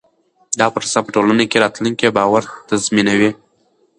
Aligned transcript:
دا 0.59 0.67
پروسه 0.73 0.99
په 1.05 1.09
ټولنه 1.15 1.43
کې 1.49 1.61
راتلونکی 1.63 2.15
باور 2.17 2.43
تضمینوي. 2.69 3.31